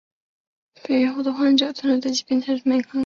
[0.83, 2.99] 病愈后的患者通常对该疾病会产生免疫抗性。